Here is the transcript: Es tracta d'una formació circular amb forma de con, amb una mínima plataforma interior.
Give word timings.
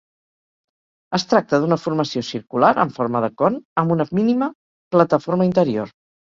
Es 1.17 1.25
tracta 1.33 1.59
d'una 1.65 1.77
formació 1.81 2.23
circular 2.29 2.71
amb 2.85 2.95
forma 3.01 3.21
de 3.27 3.29
con, 3.43 3.59
amb 3.83 3.95
una 3.97 4.09
mínima 4.21 4.49
plataforma 4.97 5.49
interior. 5.53 5.95